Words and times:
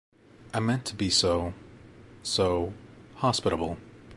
I 0.51 0.59
meant 0.59 0.83
to 0.85 0.95
be 0.95 1.11
so— 1.11 1.53
so— 2.35 2.73
hospitable. 3.17 3.77